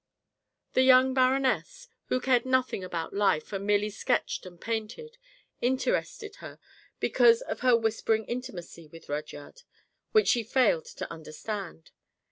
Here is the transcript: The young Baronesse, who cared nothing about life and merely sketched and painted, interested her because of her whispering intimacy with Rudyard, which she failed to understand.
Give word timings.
The 0.73 0.81
young 0.81 1.13
Baronesse, 1.13 1.87
who 2.05 2.19
cared 2.19 2.43
nothing 2.43 2.83
about 2.83 3.13
life 3.13 3.53
and 3.53 3.67
merely 3.67 3.91
sketched 3.91 4.47
and 4.47 4.59
painted, 4.59 5.19
interested 5.61 6.37
her 6.37 6.57
because 6.99 7.41
of 7.41 7.59
her 7.59 7.77
whispering 7.77 8.25
intimacy 8.25 8.87
with 8.87 9.09
Rudyard, 9.09 9.61
which 10.11 10.29
she 10.29 10.41
failed 10.41 10.85
to 10.85 11.11
understand. 11.13 11.91